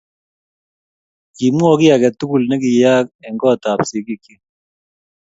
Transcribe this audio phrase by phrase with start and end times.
[1.35, 4.41] Kimwou kiy age tugul nekikayaak eng' kootab sigiikyik.